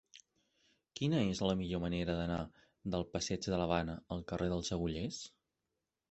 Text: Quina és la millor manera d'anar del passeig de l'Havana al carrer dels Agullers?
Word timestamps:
Quina 0.99 1.17
és 1.33 1.41
la 1.47 1.55
millor 1.59 1.81
manera 1.83 2.15
d'anar 2.19 2.39
del 2.95 3.05
passeig 3.17 3.45
de 3.55 3.59
l'Havana 3.63 3.97
al 4.15 4.23
carrer 4.33 4.47
dels 4.55 4.73
Agullers? 4.79 5.21